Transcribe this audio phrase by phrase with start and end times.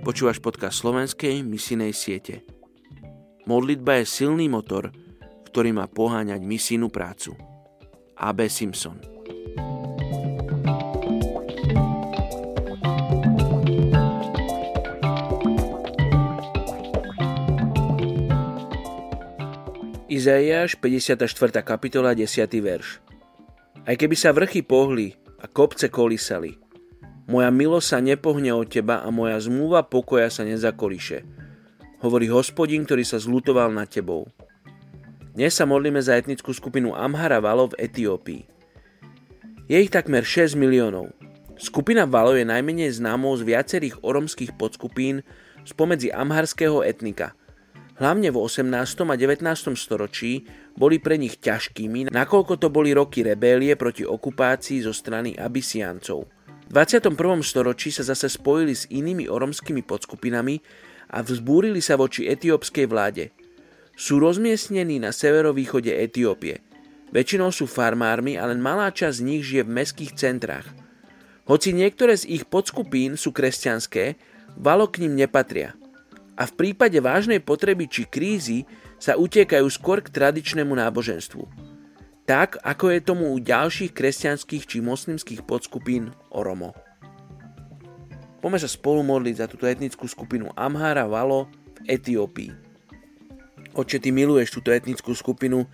[0.00, 2.42] Počúvaš podcast slovenskej misinej siete.
[3.46, 4.90] Modlitba je silný motor,
[5.46, 7.38] ktorý má poháňať misijnú prácu.
[8.18, 8.50] A.B.
[8.50, 8.98] Simpson
[20.10, 21.22] Izaiáš 54.
[21.62, 22.44] kapitola 10.
[22.60, 22.98] verš
[23.86, 26.60] Aj keby sa vrchy pohli, a kopce kolísali,
[27.24, 31.24] moja milosť sa nepohne od teba a moja zmluva pokoja sa nezakoliše.
[32.04, 34.28] Hovorí hospodin, ktorý sa zlutoval nad tebou.
[35.32, 38.42] Dnes sa modlíme za etnickú skupinu Amhara Valo v Etiópii.
[39.70, 41.14] Je ich takmer 6 miliónov.
[41.54, 45.22] Skupina Valo je najmenej známou z viacerých oromských podskupín
[45.62, 47.38] spomedzi amharského etnika.
[48.00, 48.64] Hlavne v 18.
[49.04, 49.44] a 19.
[49.76, 56.24] storočí boli pre nich ťažkými, nakoľko to boli roky rebélie proti okupácii zo strany Abysiancov–
[56.70, 57.18] 21.
[57.42, 60.62] storočí sa zase spojili s inými oromskými podskupinami
[61.10, 63.34] a vzbúrili sa voči etiópskej vláde.
[63.98, 66.62] Sú rozmiestnení na severovýchode Etiópie.
[67.10, 70.70] Väčšinou sú farmármi a len malá časť z nich žije v mestských centrách.
[71.50, 74.14] Hoci niektoré z ich podskupín sú kresťanské,
[74.54, 75.74] valo k ním nepatria.
[76.40, 78.64] A v prípade vážnej potreby či krízy
[78.96, 81.70] sa utiekajú skôr k tradičnému náboženstvu
[82.30, 86.78] tak ako je tomu u ďalších kresťanských či moslimských podskupín Oromo.
[88.38, 91.50] Poďme sa spolu modliť za túto etnickú skupinu Amhara Valo
[91.82, 92.54] v Etiópii.
[93.74, 95.66] Oče, ty miluješ túto etnickú skupinu,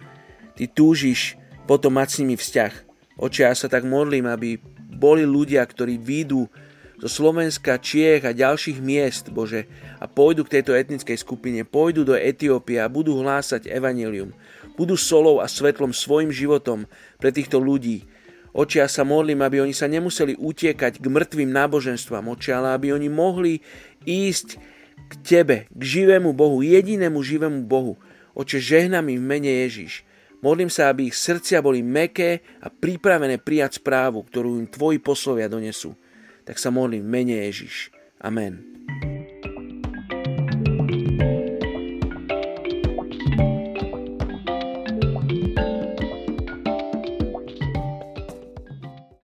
[0.56, 1.37] ty túžiš
[1.69, 2.72] potom mať s nimi vzťah.
[3.20, 4.56] Oče, ja sa tak modlím, aby
[4.97, 6.48] boli ľudia, ktorí výjdu
[6.97, 9.69] zo Slovenska, Čiech a ďalších miest, Bože,
[10.00, 14.33] a pôjdu k tejto etnickej skupine, pôjdu do Etiópie a budú hlásať evanelium.
[14.80, 16.88] Budú solou a svetlom svojim životom
[17.20, 18.08] pre týchto ľudí.
[18.56, 22.97] Oči, ja sa modlím, aby oni sa nemuseli utiekať k mŕtvým náboženstvám, oči, ale aby
[22.97, 23.60] oni mohli
[24.09, 24.56] ísť
[24.97, 28.00] k Tebe, k živému Bohu, jedinému živému Bohu.
[28.32, 30.09] Oče, žehnám v mene Ježiš.
[30.41, 35.48] Modlím sa, aby ich srdcia boli meké a pripravené prijať správu, ktorú im Tvoji poslovia
[35.53, 35.97] donesú
[36.47, 37.91] tak sa modlím mene Ježiš.
[38.23, 38.85] Amen.